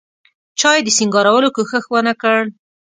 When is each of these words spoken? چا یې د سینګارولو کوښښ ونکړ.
چا 0.59 0.69
یې 0.75 0.81
د 0.85 0.89
سینګارولو 0.97 1.49
کوښښ 1.55 1.85
ونکړ. 1.89 2.39